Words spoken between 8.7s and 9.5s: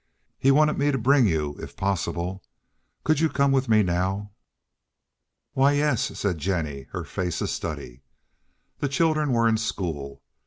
The children were